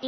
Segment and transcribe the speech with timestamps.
[0.00, 0.04] ス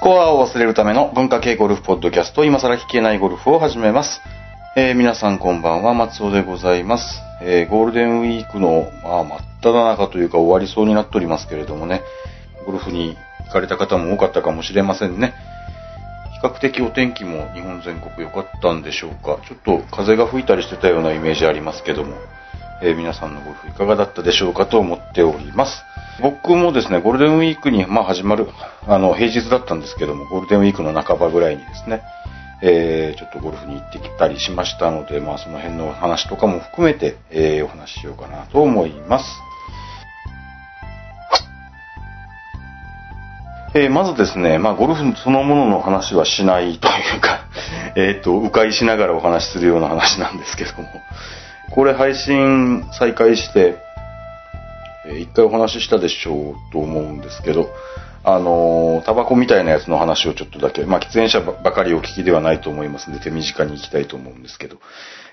[0.00, 4.20] コアを忘れるための文化系ゴルフポッドキャスト、今更聞けないゴルフを始めます。
[4.76, 7.04] えー皆さんこんばんは、松尾でございます。
[7.42, 12.02] えーゴールデンウィークの、まあ、真っ只中というか終わりそうになっておりますけれどもね、
[12.70, 13.16] ゴルフに
[13.46, 15.34] 行かれた方も多かったかもしれませんね。
[16.40, 19.38] 比較的お天気も日本全国良かったんでしょうか。
[19.46, 22.14] ちょっと風が吹いたりしてたようなイメージありますけども、
[22.80, 25.82] えー皆さんのゴルフいかがだったでしょうかと思っております。
[26.22, 28.46] 僕もですね、ゴールデンウィークに、まあ始まる、
[28.86, 32.02] あの、平日だったんですけども、ゴールデンウィークの半ばぐらいにですね、
[32.62, 39.26] えーちょっとゴルフに行ってきたりしましたので、まあその辺の話とかも含めて、えーお話ししようかなと思います。
[43.72, 47.44] えーまずですね、まあゴルフそのものの話はしないというか、
[47.94, 50.88] えっと、迂回しながらお話しするような話なんですけども、
[51.70, 53.76] これ配信再開して、
[55.06, 57.70] えー一回お話ししたでしょうと思うんですけど、
[58.24, 64.78] あのータバコみたいなやつの話をちょっとだけ、まあ、喫煙者ばかりお聞きではないと思いますので、手短に行きたいと思うんですけど、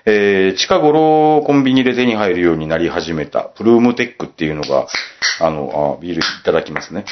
[0.06, 4.86] えー近頃コンビニで手に入るようになり始めた、プルームテックっていうのが、
[5.40, 7.04] あの、あビールいただきますね。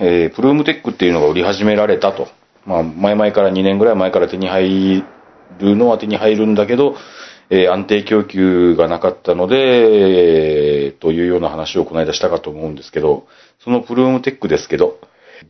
[0.00, 2.28] えープルームテックっていうのが売り始められたと。
[2.66, 5.04] まあ、前々から2年ぐらい前から手に入
[5.60, 6.96] るのは手に入るんだけど、
[7.48, 9.56] えー安定供給がなかったので、
[10.86, 13.26] えーというような話をこの間したかと思うんですけど、
[13.60, 14.98] そのプルームテックですけど、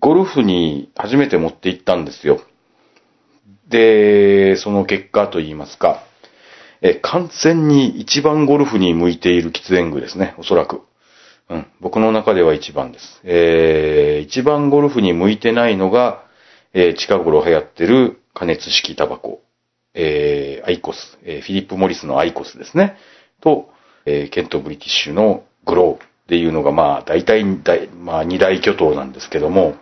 [0.01, 2.41] ゴルフに初めて持って行ったんですよ。
[3.69, 6.03] で、その結果といいますか、
[6.83, 10.83] えー完全に一番ゴルフに向いている喫煙具ですね、おそらく。
[11.49, 13.21] うん、僕の中では一番です。
[13.25, 16.25] えー一番ゴルフに向いてないのが、
[16.73, 19.43] えー近頃流行ってる加熱式タバコ。
[19.95, 22.97] えーアイコス、えーフィリップ・モリスのアイコスですね。
[23.41, 23.71] と、
[24.05, 29.77] えーケント・ブリティッシュのグローっていうのが、まあ、大体大、まあ、二大巨頭なんですけども、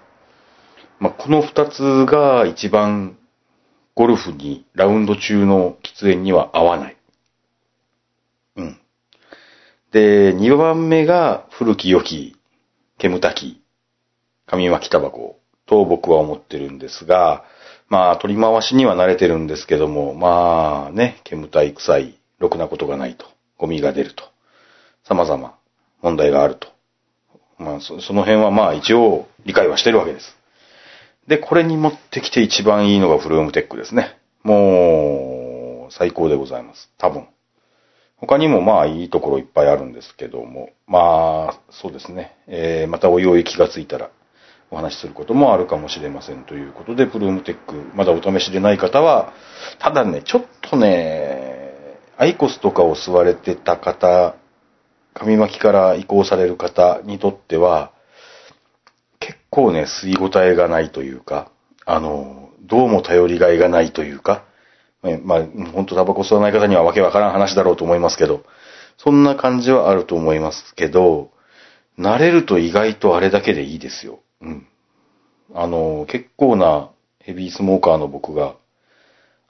[0.98, 3.16] まあ、この二つが一番
[3.94, 6.96] ゴルフに、ラウンド中の喫煙には合わない。
[8.56, 8.80] うん。
[9.94, 12.36] で、二番目が古き良き
[12.98, 13.62] 煙たき
[14.44, 17.44] 紙巻きタバコと僕は思ってるんですが、
[17.88, 24.24] まあ、取り回しには慣れてるんですけども、まあね、煙たい臭い、ろくなことがないと、ゴミが出ると、
[25.04, 25.54] 様々
[26.02, 26.66] 問題があると。
[27.58, 30.36] まあ、そその辺はまあ一応理解はしてるわけです。
[31.28, 34.18] で、これに持ってきて一番いいのがフルームテックですね。
[34.42, 36.90] もう、最高でございます。
[36.98, 37.28] 多分。
[38.16, 42.36] 他にもまあいいところいっぱいあるんですけども、まあ、そうですね。
[42.46, 44.10] えー、またおいおい気がついたら
[44.70, 49.32] お話しすることもあるかもしれませんということで、プルームテック、まだお試しでない方は、
[49.78, 54.36] ただね、ちょっとね、アイコスとかを吸われてた方、
[55.14, 57.92] 紙巻きから移行される方にとっては、
[59.20, 61.50] 結構ね、吸い応えがないというか、
[61.86, 64.44] あの、どうも頼りがいがないというか、
[65.04, 68.44] えまあ、本当タバコ吸わない方にはわけわからん話だろうと思いますけど、
[68.96, 71.30] そんな感じはあると思いますけど、
[71.98, 74.20] 慣れると意外とあれだけでいいですよ。
[74.40, 74.66] うん。
[75.54, 78.56] あの、結構なヘビースモーカーの僕が、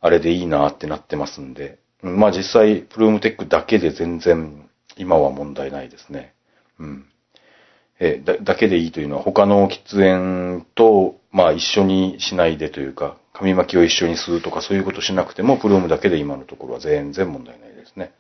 [0.01, 6.35] あれでいいなってなってますんで、まあ実際、プルームテックだけで全然、今は問題ないですね。
[6.79, 7.07] うん。
[7.99, 18.13] えだ、だけでいいというのは他の喫煙と、まあ一緒にしないでというか、紙巻きを一緒に吸うとかそういうことしなくても、プルームだけで今のところは全然問題ないですね。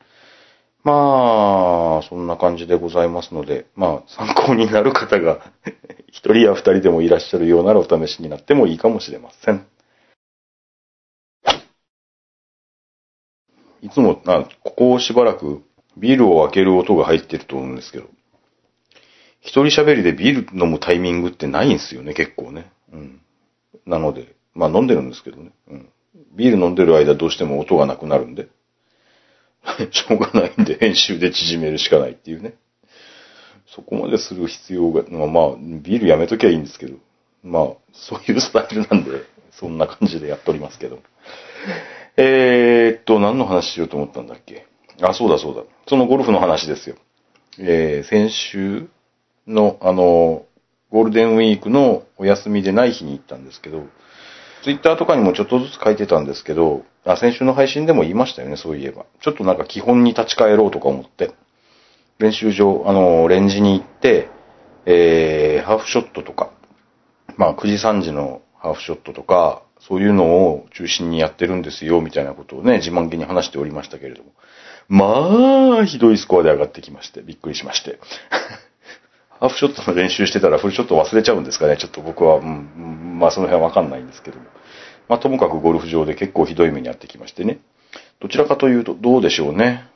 [0.82, 5.40] まあ、そんな感じでございますので、まあ参考になる方が
[6.08, 9.66] 一人や二人でもいらっしゃるようならお試しになってもいいかもしれません。
[13.80, 15.62] いつも、あここをしばらく
[15.96, 18.08] ビールを開ける音が入ってると思うんですけど、
[19.40, 22.72] 一人喋りでビール飲むタイミングってないんですよね、結構ね。
[22.92, 23.20] うん。
[23.86, 25.52] なので、まあ飲んでるんですけどね。
[25.68, 25.88] うん。
[26.36, 28.48] ビール飲んでる間どうしても音がなくなるんで。
[29.90, 32.54] しょうがないんで編集で縮めるしかないっていうね。
[33.66, 36.96] そこまでする必要が、まあまあ、ビールやめときゃいいんですけど。
[37.42, 41.00] まあ、そういうスタイルなんで、そんな感じでやっておりますけど。
[42.16, 44.66] えーっと、何の話しようと思ったんだっけ？
[45.02, 45.62] あ、そうだそうだ。
[45.88, 46.96] そのゴルフの話ですよ。
[47.58, 48.88] えー、先週
[49.46, 50.44] の、あの、
[50.90, 53.86] ゴールデンウィークのお休みでない日に行ったんですけど、
[54.64, 59.04] ツイッターとかにもちょっとずつ書いてたんですけど、あ、先週の配信でも言いましたよね、そういえば。
[59.20, 61.32] ちょっとなんか基本に立ち返ろうとか思って。
[62.18, 64.30] 練習場、あの、レンジに行って、
[64.86, 66.50] えー、ハーフショットとか、
[67.36, 74.32] まあ9時3時のハーフショットとか、そういうのを中心にやってるんですよ、みたいなことをね、自慢げに話しておりましたけれども。
[74.88, 77.98] まあ、ひどいスコアで上がってきまして、びっくりしまして。
[79.44, 81.76] ハーフショットの練習してたらフルショット忘れちゃうんですかね。
[81.76, 84.44] ちょっと僕は、うん、まあその辺はわかんないんですけども。
[85.06, 87.58] まあともかくゴルフ場で結構ひどい目に遭ってきましてね。
[88.20, 89.86] どちらかというと、どうでしょうね。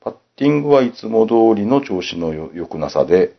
[0.00, 3.36] パッティングはいつも通りの調子の良くなさで、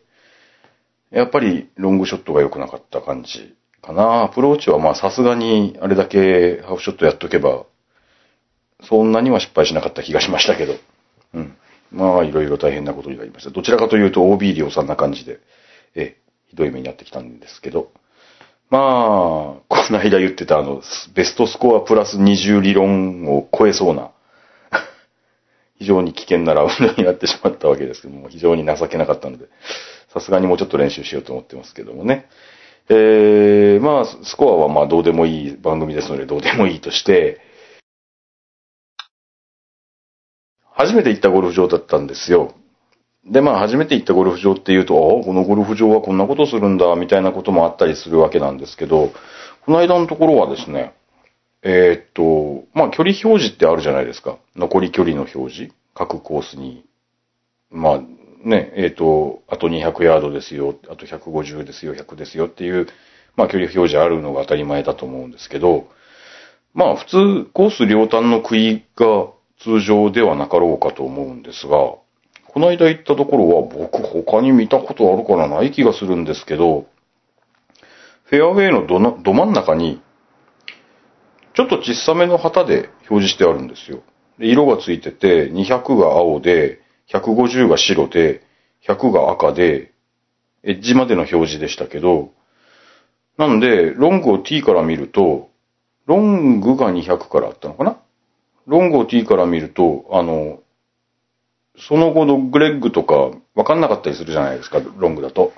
[1.10, 4.22] やっぱりロングショットが良くなかった感じかな。
[4.22, 7.66] アプローチはまあさすがにあれだけハーフショットやっとけば、
[8.84, 10.76] そんなには失敗しなかった気がしましたけど。
[11.34, 11.56] うん。
[11.92, 13.50] まあいろいろ大変なことになりました。
[13.50, 15.40] どちらかというと OB 量産な感じで、
[15.94, 16.16] え、
[16.48, 17.92] ひどい目になってきたんですけど。
[18.70, 18.82] まあ、
[19.68, 20.80] この間言ってたあの、
[21.14, 24.12] ベストスコアプラス20理論を超えそうな、
[25.78, 29.44] 非常に危険なラウンドになってしまったわけですけども、非常に情けなかったので、
[30.08, 32.28] さすがにもうちょっと練習しようと思ってますけどもね。
[32.88, 37.40] えー、まあ、スコアはまあどうでもいい番組ですのでどうでもいいとして、
[40.74, 42.54] 初めて行ったゴルフ場だったんですよ。
[43.24, 49.12] で、まあ、初めて行ったゴルフ場っていうと、ああこのゴルフ場はこんなことするんだ、みたいなこともあったりするわけなんですけど、
[49.64, 50.94] この間のところはですね、
[51.62, 54.38] えー、っと、まあ、距離表示ってあるじゃないですか。
[54.56, 55.74] 残り距離の表示。
[55.94, 56.84] 各コースに。
[57.70, 57.98] まあ、
[58.44, 62.88] ね、えー、っと、あと200ヤードですよ、あと150ですよ、100ですよっていう、
[63.36, 65.88] まあ、距離表示あるのが当たり前だと思うんですけど、
[66.74, 69.28] まあ、普通、コース両端の杭が
[69.60, 76.86] 通常ではなかろうかと思うんですが、この間行ったところは僕他に見たことあるからない気がするんですけど、
[78.24, 80.02] フェアウェイのどなど真ん中に、
[81.54, 84.02] ちょっと小さめの旗で表示してあるんですよ。
[84.38, 88.42] で色がついてて、200が青で、150が白で、
[88.86, 89.92] 100が赤で、
[90.64, 92.32] エッジまでの表示でしたけど、
[93.36, 95.50] なんで、ロングを t から見ると、
[96.06, 98.01] ロングが200からあったのかな？
[98.66, 100.60] ロングを t から見ると、あの、
[101.78, 105.52] その後のグレッグとか分かんなかったりするじゃないですか、ロングだと。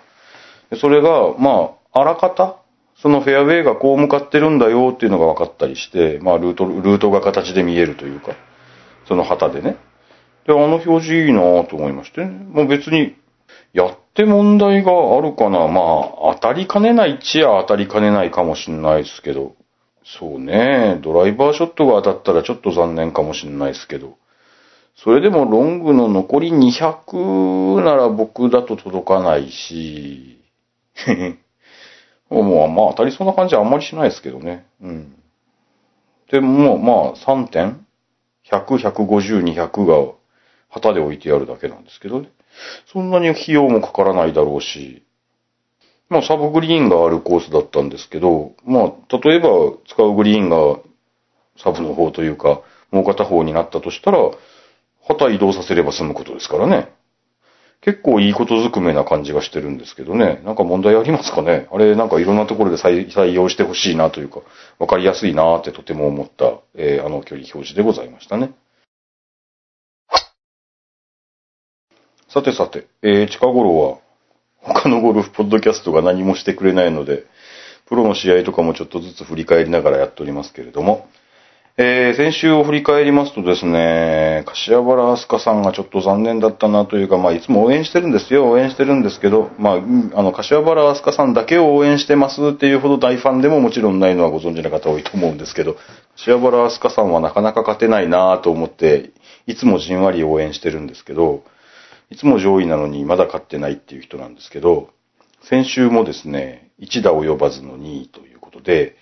[0.80, 2.56] それが、まあ、あらかた、
[2.96, 8.36] そのフェアウェイがこう向かってるんだよっていうのが分かったりして、まあ、ルート、ルートが形で見えるというか、
[9.06, 9.76] その旗でね。
[10.46, 13.16] で、あの表示いいなと思いまして、ね、もう別に、
[13.72, 15.66] やって問題があるかな。
[15.66, 15.80] ま
[16.30, 19.56] あ、当たりかねないっちゃ当たりかねないかもしんないですけど、
[20.04, 24.18] そうね、ドライバーショットが当たったらちょっと残念かもしんないですけど、
[24.96, 30.40] それでもロングの残り200なら僕だと届かないし、
[32.30, 34.66] もうまあ当たりそうな感じはあんまりしないですけどね。
[34.82, 35.16] うん。
[36.30, 37.86] でもまあ3点
[38.50, 40.12] ?100、150、200が
[40.68, 42.28] 旗で置いてあるだけなんですけどね。
[42.86, 45.03] そんなに費用もかからないだろうし、
[46.14, 49.48] まあサブグリーンがあるコースだったんですけど、まあ例えば
[49.88, 50.78] 使うグリーンが
[51.58, 52.62] サブの方というか、
[52.92, 54.18] もう片方になったとしたら、
[55.02, 56.92] 旗移動させれば済むことですからね。
[57.80, 60.40] 結構いいことずくめな感じがしてるんですけどね。
[60.44, 64.40] なんか問題ありますかねあれなんかいろんなところで採用してほしいなというか、
[64.78, 68.54] わかりやすいなってとても思った、えー、あの距離表示でございましたね。
[72.28, 73.98] さてさて、えー、近頃は
[74.64, 77.24] 他のゴルフポッドキャストが何もしてくれないので、
[77.86, 81.06] プロの試合とかもちょっとずつ振り返りながらやっておりますけれども、
[81.76, 88.48] えー、先週を振り返りますとですね、柏原明日香さんがちょっと残念だったなというか、まあ、いつも応援してるんですよ。
[88.48, 95.76] 応援してるんですけど、まあ、あの、柏原明日香さんだけを応援してますっていうほど大ファンでももちろんないのはご存知の方多いと思うんですけど、
[96.14, 99.10] 柏原明日香さんはなかなか勝てないなと思って、
[99.48, 101.42] いつもじんわり応援してるんですけど、
[102.14, 104.90] いつも上位なのにまだ勝ってないっていう人なんですけど、
[105.42, 108.94] 先週もですね、1打及ばずの2位ということで、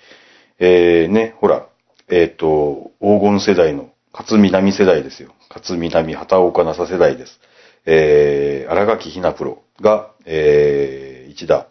[0.59, 1.69] えー、ね、ほら、
[2.09, 5.35] えっ、ー、と、黄金世代の、勝南世代ですよ。
[5.51, 7.39] 勝南、畑岡なさ世代です。
[7.85, 11.69] えー、荒垣ひなプロが、えー、一打、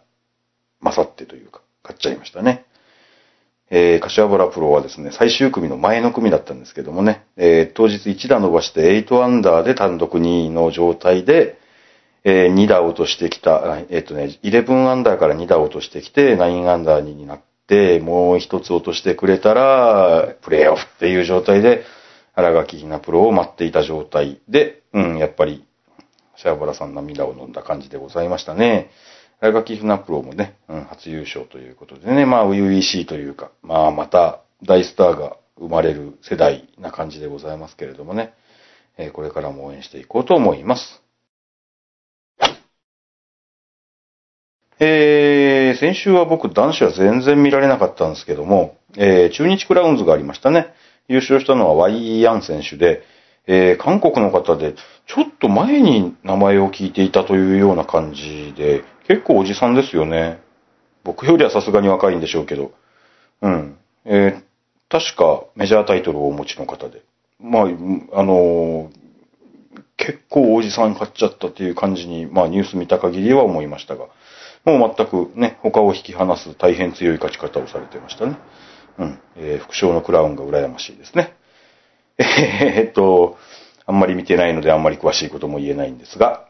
[0.79, 2.65] 勝ってというか、勝っちゃいましたね。
[3.73, 11.57] えー、柏原プロはですね、最終組の前の組だったんですけどもね、えー、当日1打伸ばして8アンダーで単独2位の状態で、
[12.25, 21.85] えー、2打落としてきた、えっ、とね、11アンダーから2打落としてきて、9アンダーになって、もう一つ落としてくれたら、プレイオフっていう状態で、
[22.35, 25.65] 荒垣ひなプロを待っていた状態で、うん、やっぱり、
[26.35, 28.91] シャーバラさん涙を飲んだ感じでございましたね。
[29.41, 38.33] 荒垣ひなプロもね、うん、初優勝ということでね、まあ、初々しいというか、まあ、また大スターが生まれる世代な感じでございますけれどもね、
[38.97, 41.01] えー、これからも応援していこうと思います。
[44.79, 50.73] えー先週は僕男子は全然見られなかったんですけども、えー中日クラウンズがありましたね。
[51.07, 53.03] 優勝したのはワイ・ヤン選手で、
[53.47, 54.73] えー韓国の方で、
[55.07, 60.39] ちょっと前に名前を聞いていたというような感じで、結構おじさんですよね。
[61.03, 62.71] 僕よりはさすがに若いんでしょうけど。
[63.41, 63.77] うん。
[64.05, 64.43] えー
[64.89, 67.01] 確かメジャータイトルをお持ちの方で。
[67.39, 67.67] まあ、あ
[68.23, 69.01] のー
[69.97, 74.07] 結構おじさん買っちゃったっていう感じに、まあニュース見た限りは思いましたが、
[74.65, 78.37] もう全くね、他を引き離す大変強い勝ち方をされてましたね。
[78.97, 79.19] うん。
[79.37, 81.35] えー副賞のクラウンが羨ましいですね。
[82.17, 83.37] えーっと、
[83.85, 86.47] あんまり見てないのであんまり詳しいことも言えないんですが、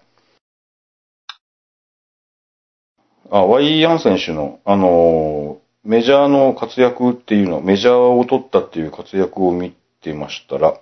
[3.32, 10.80] あ、ワイ・ヤン選手の、あのーメジャーの活躍っていうのは、メジャーを取ったっていう活躍を見てましたら、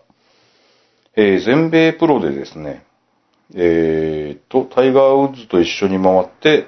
[1.15, 2.83] えー全米プロでですね、
[3.55, 6.67] えーと、タイガー・ウッズと一緒に回って、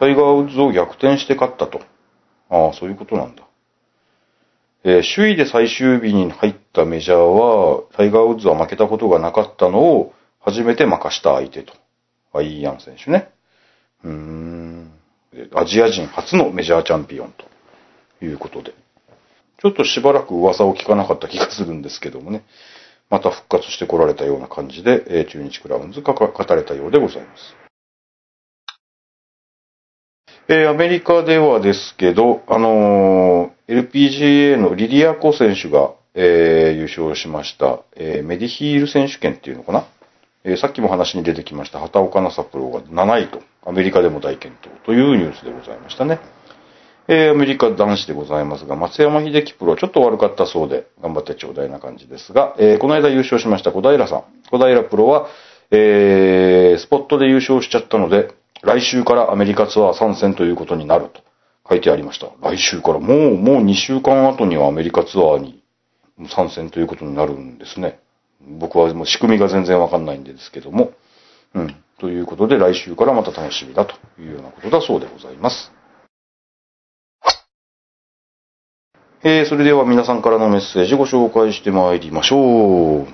[0.00, 1.82] タイガー・ウッズを逆転して勝ったと。
[2.48, 3.42] ああ、そういうことなんだ。
[4.84, 11.74] えー首位で最終日に入ったメジャーは、タイガー・ウッズは負けたことがなかったのを初めて負かした相手と。
[12.32, 13.33] ワイ・ヤン選手ね。
[14.04, 14.90] うん。
[15.54, 18.72] アジア人初のメジャーチャンピオンということで。
[19.60, 22.44] ちょっとしばらく噂を聞かなかった気がするんですけどもね。
[23.10, 27.54] また復活してこられたような感じで、え中日クラウンズが語れたようでございます。
[30.48, 39.86] えーアメリカではですけど、あのー LPGA のリリアコ選手が、えー優勝しました、えーメディヒール選手権っていうのかな、
[40.44, 46.20] えーさっきも話に出てきました畑岡奈紗プロが7位と、アメリカでも大健闘というニュースでございましたね。
[47.08, 54.24] えーアメリカ男子でございますが、松山秀樹プロはちょっと悪かったそうで、頑張ってちょうだいな感じですが、えーこの間優勝しました小平さん。
[54.50, 55.28] 小平プロは、
[55.70, 61.22] えースポットで優勝しちゃったので、来週からアメリカツアー参戦ということになると
[61.68, 62.28] 書いてありました。
[62.42, 65.62] 来週から、もう、もう2週間後にはアメリカツアーに
[66.28, 67.98] 参戦ということになるんですね。
[68.46, 70.92] 僕はもう仕組みが全然わかんないんですけども。
[71.54, 71.76] うん。
[71.98, 75.72] ということで来週からまた楽しみだというようなことだそうでございます。
[79.26, 83.06] えー、それでは皆さんからのメッセージご紹介してまいりましょう。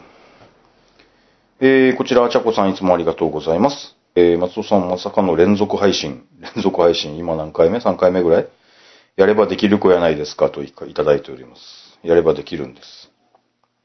[1.60, 3.94] えー、こちら、ちゃこさんいつもありがとうございます。
[4.16, 6.26] えー、松尾さんまさかの連続配信。
[6.40, 8.48] 連続配信、今何回目 ?3 回目ぐらい？
[9.16, 10.50] やればできる子やないですか？
[10.50, 11.96] といただいております。
[12.02, 12.99] やればできるんです。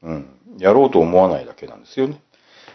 [0.06, 0.26] うん。
[0.58, 2.20] やろうと思わないだけなんですよね。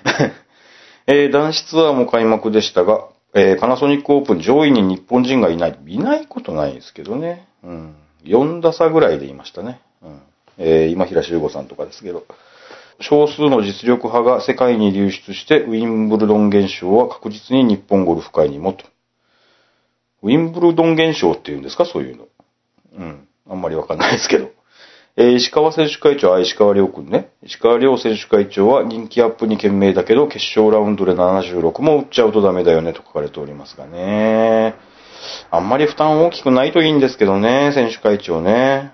[1.08, 5.78] えー男子ツアーも開幕でしたが、えーパナソニックオープン上位に日本人がいない。
[5.88, 7.48] いないことないですけどね。
[7.64, 7.96] うん。
[8.24, 9.80] 4打差ぐらいでいましたね。
[10.04, 10.22] うん。
[10.60, 12.24] えー今平修吾さんとかですけど。
[13.04, 18.86] 少数の実力派が世界に流出して、ウィンブルドン現象は確実に日本ゴルフ界にもと。
[20.22, 21.86] ウィンブルドン現象っていうんですか？
[21.86, 22.28] そういうの。
[22.96, 23.28] うん。
[23.50, 24.52] あんまりわかんないですけど。
[25.18, 27.32] えー石川選手会長、あ、石川亮君ね。
[27.44, 34.76] 石川亮選手会長は人気アップに懸命だけど、決勝ラウンドで76も打っちゃうとダメだよねと書かれておりますがね。
[35.50, 38.94] あんまり負担大きくないといいんですけどね、選手会長ね。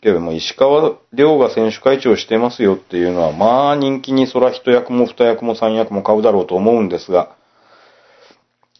[0.00, 7.36] けども、石川亮が選手会長してますよっていうのは、まあ人気にそら一役も二役も三役も買うだろうと思うんですが、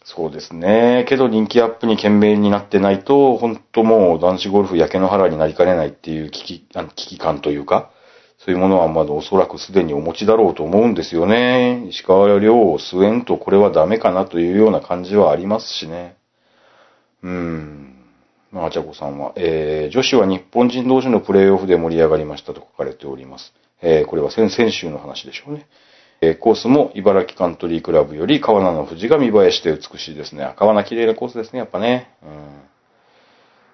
[0.03, 1.05] そうですね。
[1.07, 7.89] けど人気アップに懸命になってないと、本当もう男子ゴルフ焼け野原になりかねないっていう危機あの危機感というか、
[8.37, 11.85] そういうものはまだおそらくすでにお持ちだろうと思うんですよね。
[11.87, 16.17] 石川亮を据えんとこれはダメかなというような感じはありますしね。
[17.23, 17.95] うーん。
[18.51, 23.53] まあ、あちゃこさんは、えー、女子は日本人同士のプレーオフで盛り上がりましたと書かれております。
[23.81, 25.65] えー、これは先々週の話でしょうね。
[26.23, 30.53] えーコースも茨城カントリークラブより川名の富士が見栄えして美しいですね。
[30.57, 32.15] 川名綺麗なコースですね、やっぱね。
[32.23, 32.29] うん。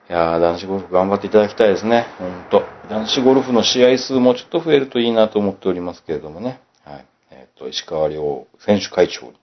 [0.10, 2.08] いやー、男子ゴルフ頑張っていただきたいですね。
[2.18, 2.64] ほんと。
[2.90, 6.60] 男子ゴルフの試合数もちょっと増えるといいなと思っておりますけれどもね。
[6.84, 7.06] はい。
[7.30, 9.34] えっ、と、石川遼選手会長に、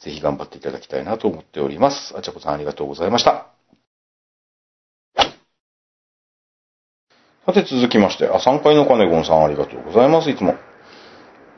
[0.00, 2.14] ぜひ頑張っていただきたいなと思っております。
[2.16, 3.46] あちゃこさんありがとうございました。
[7.46, 10.54] さて続きまして、あ、3階の金ゴンさんありがとうございます、いつも。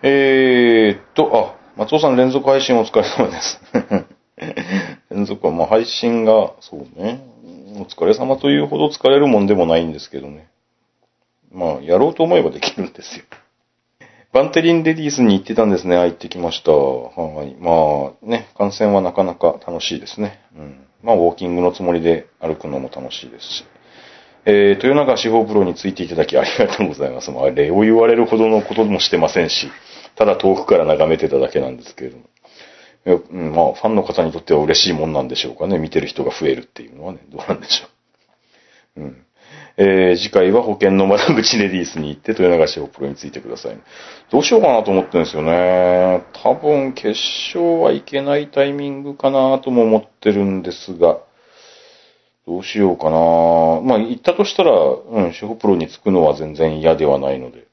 [0.03, 3.61] えーっと、あ、松尾さん連続配信お疲れ様です。
[5.11, 7.21] 連続は、まあ配信が、そうね、
[7.81, 10.49] お疲れ様というほど疲れるもんでもないんですけどね。
[11.51, 13.25] まあ、やろうと思えばできるんですよ。
[14.35, 15.97] バンテリンレディースに行ってたんですね。
[15.97, 16.73] 行ってきました。
[16.73, 17.57] はい。
[17.59, 20.41] まあ、ね、観戦はなかなか楽しいですね。
[20.55, 20.81] うん。
[21.03, 23.65] まあ、ウォーキングのつもりで歩くのも楽しいですし。
[24.45, 27.31] えー、豊永司法プロについていただきありがとうございます。
[27.33, 29.69] まあ、礼を言われるほどのこともしてませんし、
[30.17, 32.25] ただ遠くから眺めてただけなんですけれども。
[33.07, 35.79] うん、まあ、ファンの方にとっては嬉しいもんなんでしょうかね。
[35.79, 37.87] 見てる人が増えるっていうのはね、どうなんでしょ
[38.97, 39.01] う。
[39.03, 39.27] うん。
[39.79, 43.79] えー次回は保険の窓口レディースに行って豊永志保プロについてください。
[44.31, 46.25] どうしようかなと思ってるんですよね。
[46.33, 47.09] 多分決
[47.55, 51.19] 勝はいけないタイミングかなとも思ってるんですが、
[52.47, 53.11] どうしようかな。
[53.83, 57.66] まあ行ったとしたら、うん、志保プロにつくのは全然嫌ではないので。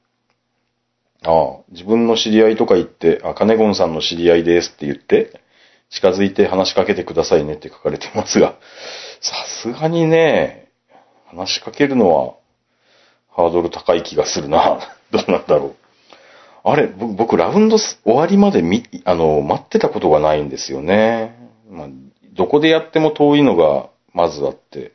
[1.24, 5.40] ああ、自分の知り合いとか言って、あ、金ゴンさんの知り合いですって言って、
[5.90, 8.56] 近づいて話しかけてくださいねって書かれてますが、
[9.20, 10.68] さすがにね、
[11.26, 12.34] 話しかけるのは
[13.30, 14.80] ハードル高い気がするな。
[15.10, 15.74] どうなんだろう。
[16.64, 21.36] あれ、僕、ラウンド終わりまでみ、あの、待ってたことがないんですよね。
[21.70, 21.88] まあ、
[22.32, 24.92] どこでやっても遠いのがまずあって、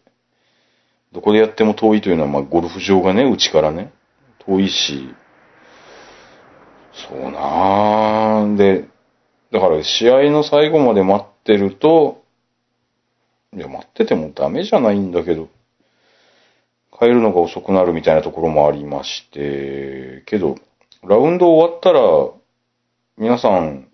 [1.11, 3.91] どこでやっても遠いというのは、まあ、ゴルフ場がね、うちからね、
[4.45, 5.13] 遠いし、
[7.07, 8.55] そうなぁ。
[8.55, 8.85] で、
[9.51, 12.23] だから試合の最後まで待ってると、
[13.55, 15.49] いや、待っててもダメじゃないんだけど、
[16.99, 20.57] 帰るのが遅くなるみたいなところもありまして、けど、
[21.03, 22.01] ラウンド終わったら、
[23.17, 23.87] 皆さん、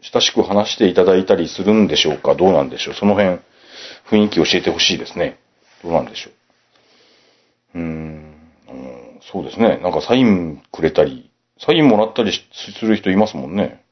[0.00, 2.34] 親しく話していただいたりするんでしょうか？
[2.34, 2.94] どうなんでしょう？
[2.94, 3.38] その辺、
[4.06, 5.38] 雰囲気教えてほしいですね。
[5.82, 6.30] どうなんでしょ
[7.74, 7.78] う？
[7.78, 7.84] うーん、
[8.68, 9.78] うんそうですね。
[9.78, 12.42] なんかサインくれたり、サインもらったりし
[12.78, 13.82] する人いますもんね。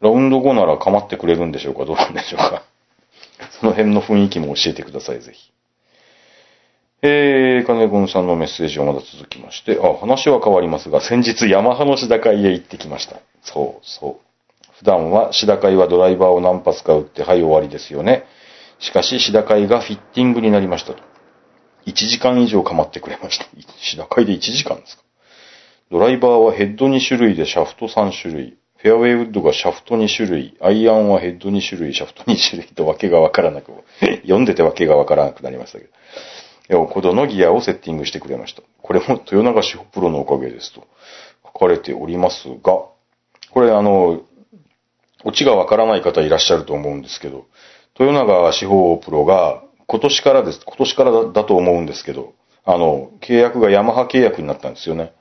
[0.00, 2.62] ラウンド後なら構ってくれるんでしょうかどうなんでしょうか
[3.60, 5.50] その辺の雰囲気も教えてください、ぜひ。
[7.02, 13.16] えー、金子さんのメッセージはまだ続きまして、あ、話は変わりますが、先日ヤマハのシダ会へ行ってきました。
[13.42, 14.64] そう、そう。
[14.78, 18.24] 普段はシダ会はドライバーを何発か打って、はい終わりですよね。
[18.80, 21.02] しかし、シダ会がフィッティングになりましたと。
[21.86, 23.46] 1時間以上構ってくれました。
[23.80, 25.02] シダ会で1時間ですか？
[25.90, 28.58] ドライバーはヘッド2種類でシャフト3種類。
[28.76, 30.56] フェアウェイウッドがシャフト2種類。
[30.60, 33.72] アイアンはヘッド2種類、シャフト2種類 とわけがわからなく、
[34.22, 35.90] 読んでてわけがわからなくなりましたけど。
[36.68, 38.62] よほどのギアをセッティングしてくれました。
[38.82, 40.86] これも豊永志保プロのおかげですと
[41.42, 42.82] 書かれておりますが、
[43.50, 44.20] これあの、
[45.24, 47.46] オチがわからない方いらっしゃると思うんですけど、
[47.98, 52.34] 豊永志保プロが今年からです、今年からだだと思うんですけど、
[52.66, 55.12] あの、契約がヤマハ契約になったんですよね。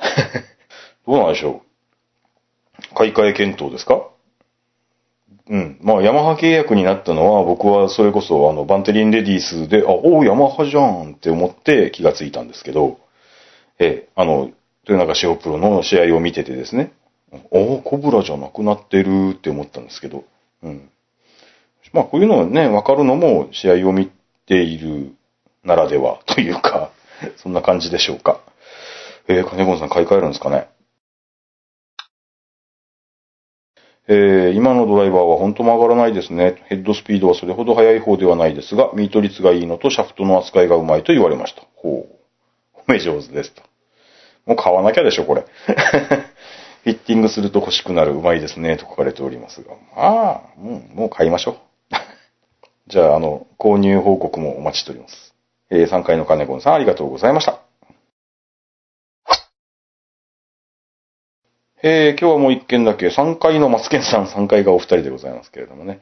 [1.06, 1.62] どうなんでしょ
[2.92, 2.94] う？
[2.94, 4.06] 買い替え検討ですか？
[5.48, 5.78] うん。
[5.82, 12.98] まあ、ヤマハ契約になったのは、僕はそれこそ、あの、バンテリンレディースで、あ、おう、ヤマハじゃんって思って気がついたんですけど、
[13.78, 14.50] え、あの、
[14.88, 16.92] 豊中志保プロの試合を見ててですね、
[17.50, 20.24] おお、コブラじゃなくなってるって思ったんですけど、
[20.62, 20.88] うん。
[21.92, 24.10] まあ、こういうのをね、わかるのも試合を見
[24.46, 25.12] ている
[25.64, 26.92] ならではというか、
[27.36, 28.40] そんな感じでしょうか。
[29.30, 30.68] えー、金子さん買い替えるんですかね。
[34.08, 36.64] えー今のドライバーは本当曲がらないですね。
[36.66, 41.62] ヘッドスピードはそれほど速い方ではないですが、ミート率がいいのとシャフトの扱いがうまいと言われました。
[41.76, 42.78] ほう。
[42.88, 43.62] 褒め上手ですと。
[44.46, 45.44] もう買わなきゃでしょ、これ。
[46.82, 49.74] フィッティングすると欲しくなる、うまいですね、と書かれておりますが。
[49.94, 51.56] まあ、う、もう買いましょう。
[52.88, 55.34] じゃあ、あの、購入報告もお待ちしております。
[55.70, 57.59] えー、3階の金子さんありがとうございました。
[61.82, 66.00] えー今日はもう一件だけ、3階のマツケンさん、3階がお二人でございますけれどもね。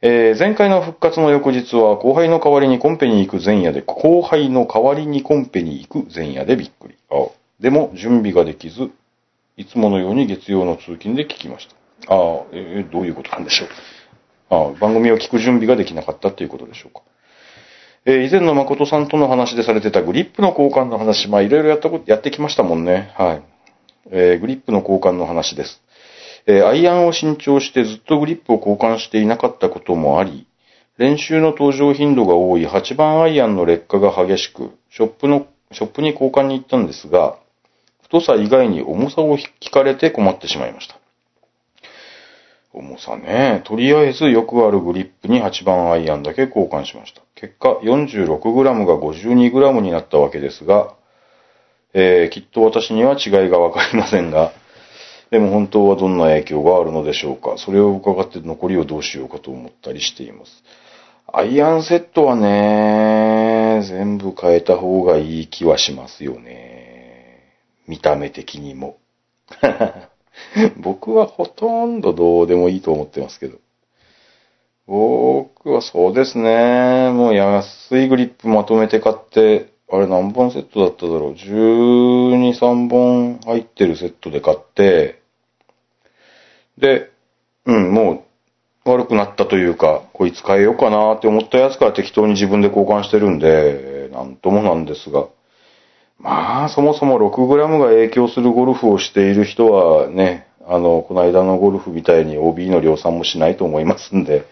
[0.00, 6.94] えー前回の復活の翌日は、後輩の代わりにコンペに行く前夜で、後輩の代わりにコンペに行く前夜でびっくり。
[7.10, 7.26] あ
[7.60, 8.90] でも、準備ができず、
[9.58, 12.14] いつものように月曜の通勤で聞きました。
[12.14, 13.68] ああ、えーどういうことなんでしょう。
[14.52, 17.02] ああ番組を聞く準備ができなかったということでしょうか。
[18.06, 23.12] えー以前の誠さんとの話でされてたグリップの交換の話、まあいろいろやったこと、やってきましたもんね。
[23.18, 23.42] はい。
[24.10, 25.82] えーグリップの交換の話です。
[26.46, 30.46] えーアイアンを新調してずっとグリップを交換していなかったこともあり、
[30.98, 37.38] 練習の登場頻度が多い8番アイアンの劣化が激しく、ショップの、ショップに交換に行ったんですが、
[38.02, 40.98] 太さ以外に重さを聞かれて困ってしまいました。
[42.72, 43.62] 重さね。
[43.64, 47.22] とりあえずよくあるグリップに8番アイアンだけ交換しました。
[47.34, 50.94] 結果 46g が 52g になったわけですが、
[51.92, 54.52] えーきっと私には違いがわかりませんが、
[55.30, 57.54] でも本当はどんな影響があるのでしょうか。
[57.56, 60.62] それを伺って残りをどうしようかと思ったりしています。
[61.32, 67.54] アイアンセットはね、全部変えた方がいい気はしますよね。
[67.86, 68.98] 見た目的にも。
[70.76, 73.58] 僕はほとんどどうでもいいと思ってますけど。
[74.88, 77.10] 僕はそうですね。
[77.12, 81.32] もう安いグリップまとめて買って、あれ何本セットだっただろう。
[81.32, 85.20] 12、3本入ってるセットで買って、
[86.78, 87.10] で、
[87.66, 88.24] うん、も
[88.84, 95.26] う悪くなったというか、こいつ変えようかなって思ったやつから適当に自分で交換してるんで、なんともなんですが。
[96.18, 104.44] まあ、そもそも 6g が影響するゴルフをしている人はね、あの、この間のゴルフみたいに OB の量産もしないと思いますんで、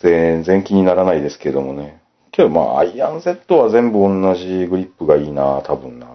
[0.00, 1.99] 全然気にならないですけどもね。
[2.32, 6.06] けどまあ、アイアンセットは全部同じグリップがいいな、多分な。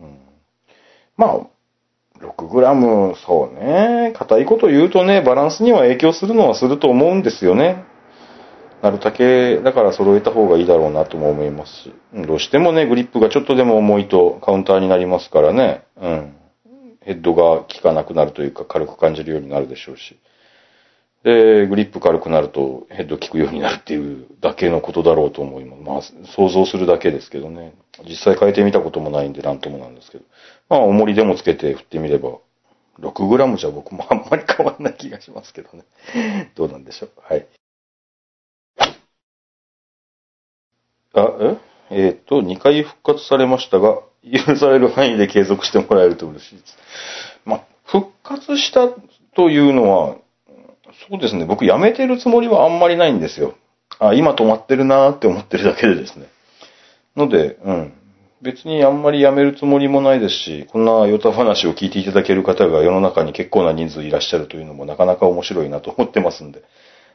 [0.00, 0.18] うん、
[1.16, 1.40] まあ、
[2.20, 4.12] 6g、そうね。
[4.16, 7.84] 硬いこと言うとね、バランスには影響するのはすると思うんですよね。
[8.82, 11.92] なるだけ、だから揃えた方がいいだろうなとも思いますし。
[12.14, 15.82] どうしてもね、グリップがちょっとでも重いとカウンターになりますからね。
[16.00, 16.34] うん。
[17.00, 20.18] ヘッドが効かなくなるというか軽く感じるようになるでしょうし。
[21.24, 26.14] で、グリップ軽くなるとヘッド効くようになるっていうだけのことだろうと思います。
[26.14, 27.74] まあ、想像するだけですけどね。
[28.08, 30.24] 実際変えてみたこともないんでなんともなんですけど。
[30.68, 32.38] まあ、重りでもつけて振ってみれば、
[33.00, 35.84] 6g じゃ僕もあんまり変わんない気がしますけどね。
[36.54, 37.10] どうなんでしょう？
[37.20, 37.46] はい。
[41.14, 41.56] あ、え？
[41.90, 46.76] えっ、と、2回復活されましたが、許される範囲で継続してもらえると嬉しいです。
[47.44, 48.88] まあ、復活した
[49.34, 50.16] というのは、
[51.08, 53.54] そうですね、僕辞めてるつもりはあんまりないんですよ。
[54.00, 56.26] あ、今止まってるなーって思ってるだけでですね。
[57.16, 57.92] ので、うん。
[58.40, 66.62] 別にあんまり辞めるつもりもないですし、こんなヨタ話を聞いていただける方が世の中に結構な人数いらっしゃるというのもなかなか面白いなと思ってますんで、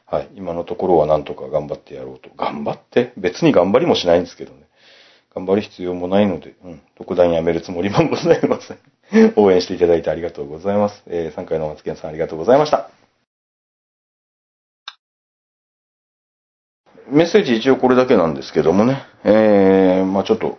[0.06, 0.28] はい。
[0.34, 2.28] 今のところはなんとか頑張ってやろうと。
[2.36, 3.12] 頑張って？
[3.16, 4.66] 別に頑張りもしないんですけどね。
[5.34, 6.82] 頑張る必要もないので、うん。
[6.98, 9.32] 特段辞めるつもりもございません。
[9.36, 11.02] 応援していただいてありがとうございます。
[11.06, 13.03] えー、3回の松健さんありがとうございました。
[17.14, 19.04] メッセージ一応これだけなんですけどもね。
[19.24, 20.58] えー、まあちょっと、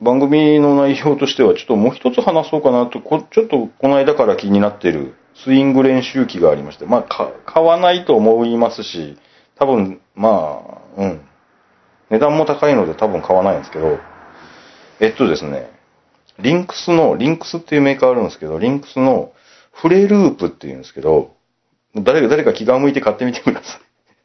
[0.00, 9.18] 番組の内容としてはちょっともう一つ話そうかなと、こちょっとこの間から気になってるスイング練習機がありまして、まあ買わないと思いますし、
[9.56, 10.62] 多分、ま
[10.96, 11.20] あ、うん。
[12.10, 13.98] 値段も高いので多分買わないんですけど、
[15.00, 15.70] えっとですね、
[16.38, 19.32] リンクスの、リンクスっていうメーカーあるんですけど、リンクスの
[19.72, 21.34] フレループっていうんですけど、
[21.96, 23.78] 誰か、誰か気が向いて買ってみてくださ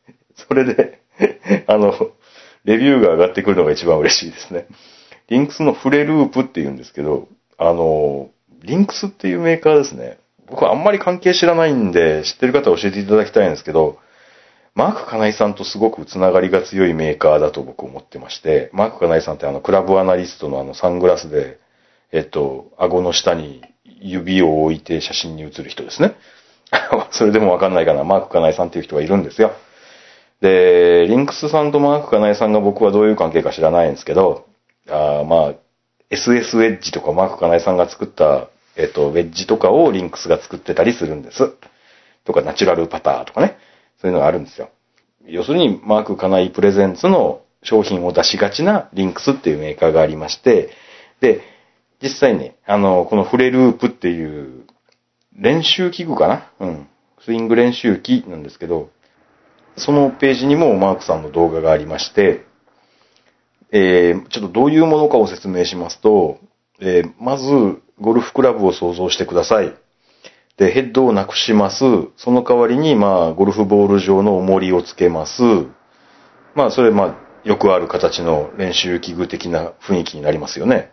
[0.08, 0.14] い。
[0.48, 0.99] それで、
[1.68, 1.94] あの、
[2.66, 4.68] レビューが上がってくるのが一番嬉しいですね。
[5.28, 7.28] リンクスのフレループって言うんですけど、
[7.58, 8.30] あの、
[8.64, 10.18] リンクスっていうメーカーですね。
[10.48, 14.00] 僕はあんまり関係知らないんで、知ってる方は教えていただきたいんですけど、
[14.76, 21.60] マークカナイさんとすごくつながりが強いメーカーだと僕思ってまして、マークカナイさんってあの、クラブアナリストのあの、サングラスで、
[22.12, 26.14] えっと、顎の下に指を置いて写真に写る人ですね。
[27.12, 28.04] それでもわかんないかな。
[28.04, 29.52] マークカナイさんっていう人がいるんですよ。
[30.42, 34.48] で、リンクスさんとマークカナイさんが僕はどういう関係か知らないんですけど、
[34.90, 35.54] あまあ、
[36.10, 41.54] SS ウェッジとかマークカナイさんが作った、えっと、ウェッジとかをリンクスが作ってたりするんです。
[42.26, 43.58] とか、ナチュラルパターとかね。
[44.02, 44.70] そういうのがあるんですよ。
[45.26, 50.70] 要するに、マークカナイプレゼンツの商品を出しがちなリンクスっていうメーカーがありまして、
[51.20, 51.42] で、
[52.02, 54.66] 実際ね、あの、このフレループっていう
[55.36, 56.88] 練習器具かなうん。
[57.22, 58.90] スイング練習機なんですけど、
[59.80, 62.46] そのページにもマークさんの動画がありまして、
[63.72, 66.40] えー、ちょっとどういうものかを説明しますと、
[66.80, 69.76] えー、まず、ゴルフクラブを想像してください。
[70.58, 71.84] で、ヘッドをなくします。
[72.18, 75.42] その代わりに、まあ、ゴルフボール状の重りをつけます。
[76.56, 80.92] まあ、それ、まあ、よくある形の練習器具的な雰囲気になりますよね。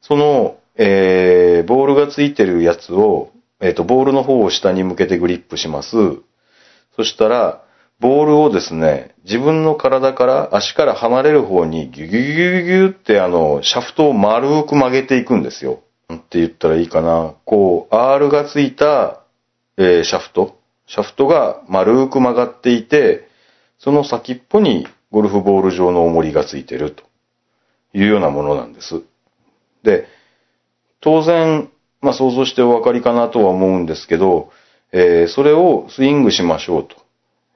[0.00, 5.96] その、えー、ボールがついてるやつを、えっ、と、ボールの方を下に向けてグリップします。
[6.96, 7.62] そしたら、
[8.00, 15.82] ボールをですね、自分の体から足から離れる方にギュギュギュギュギュってあの、シャフトを丸く曲げていくんですよ。
[16.12, 17.34] って言ったらいいかな。
[17.44, 19.20] こう、R がついた、
[19.76, 20.58] えーシャフト。
[20.86, 23.28] シャフトが丸く曲がっていて、
[23.78, 27.04] その先っぽにゴルフボール状の重りがついてると
[27.92, 29.02] いうようなものなんです。
[29.82, 30.06] で、
[31.00, 34.50] 当然、まあ想像してお分かりかなとは思うんですけど、
[34.92, 36.96] えーそれをスイングしましょうと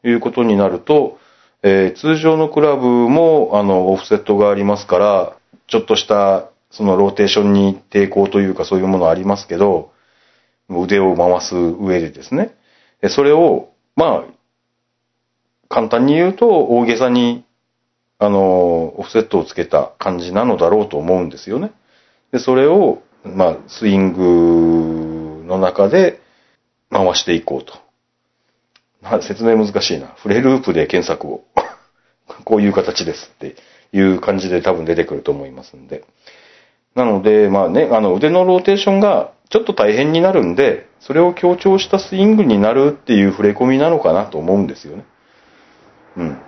[0.05, 1.19] いうことになると、
[1.63, 5.37] えー通常のクラブもあのオフセットがありますから、
[5.67, 9.93] ちょっとしたそのローテーションに抵抗というかそういうものありますけど、
[10.69, 12.55] 腕を回す上でですね。
[13.09, 14.35] それを、まあ、
[15.69, 17.45] 簡単に言うと大げさに、
[18.19, 21.73] あの、オフセットをつけた感じなのだろうと思うんですよね。
[22.33, 26.21] で、それを、まあ、スイングの中で
[26.91, 27.84] 回していこうと。
[29.05, 30.09] まあ、説明難しいな。
[30.17, 31.45] フレループで検索を。
[32.45, 33.55] こういう形ですって
[33.93, 36.03] いう感じで多分出てくると思いますんで。
[36.95, 45.05] なので、まあね、あの腕のローテーションがちょっと大変になるんで、それを強調したスイングになるっていう触れ込みなのかなと思うんですよね。
[46.17, 46.39] うん。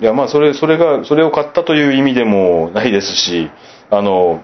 [0.00, 3.50] いや、まあ、それ、それが、それを買ったという意味でもないですし、
[3.90, 4.42] あの、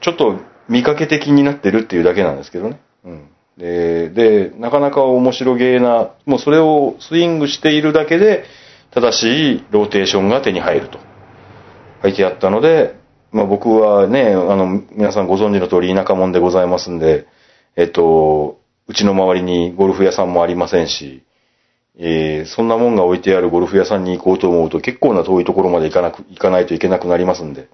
[0.00, 2.80] ちょっと見かけ的になってるっていうだけなんですけどね。
[3.04, 3.28] うん。
[3.60, 8.44] で、で、なかなか面白げな、もうそれをスイングしているだけで、
[8.90, 10.98] 正しいローテーションが手に入ると
[12.02, 12.96] 書いてあったので、
[13.32, 17.26] まあ僕はね、あの、皆さんご存知の通り田舎者でございますんで、
[17.76, 21.22] えっと、うちの周りにゴルフ屋さんもありませんし、
[21.98, 27.68] えーそんなもんが置いてあるゴルフ屋さんに行こうと思うと結構な遠いところまで行かなく、行かないといけなくなりますんで。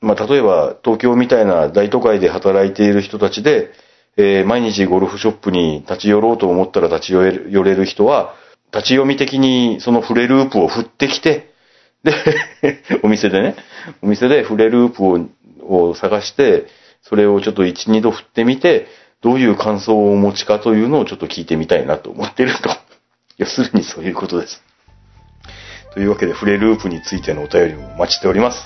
[0.00, 3.70] まあ例えば東京みたいな大都会で働いている人たちで、
[4.16, 8.34] えー毎日ゴルフショップに立ち寄ろうと思ったら立ち寄れる寄れる人は、
[8.72, 11.50] 立ち読み的にそのフレループを振ってきて、
[12.02, 12.14] で、
[13.02, 13.56] お店でね、
[14.02, 15.18] お店でフレループを
[15.62, 16.66] を探して、
[17.02, 18.86] それをちょっと1、2度振ってみて、
[19.22, 22.70] どういう感想をお持ちかというのをちょっと聞いてみたいなと思ってると。
[23.38, 24.62] 要するにそういうことです。
[25.94, 28.64] というわけで、フレループについてのお便りもお待ちしております。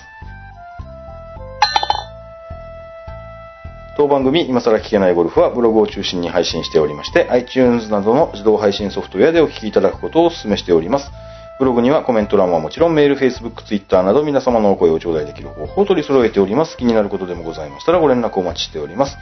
[3.96, 11.12] 当番組、今更聞けないゴルフはブログを中心に配信しておりまして、iTunes などの自動配信ソフトウェアでお聞きいただくことをお勧めしております。
[11.60, 16.76] ブログにはコメント欄はもちろんメール、Facebook、Twitter など皆様のお声を頂戴できる方法を取り揃えております。
[16.76, 19.16] 気になることでもございましたらご連絡お待ちしております。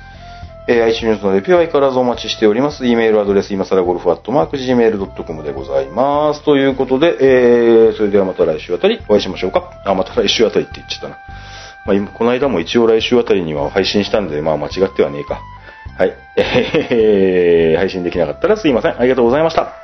[0.68, 2.86] えー iTunes のレビューは相変わらずお待ちしております。
[2.86, 6.42] e メールアドレス、今更ゴルフアットマーク Gmail.com でございます。
[6.44, 9.82] ということで、えー、それではまた来週あたりお会いしましょうか。
[9.84, 11.18] あ、また来週あたりって言っちゃったな。
[11.84, 15.40] まあ、今この間も一応来週あたりには配信したんで、まあ間違ってはねえか。
[15.98, 16.14] はい。
[16.36, 18.98] えー、配信できなかったらすいません。
[18.98, 19.81] ありがとうございました。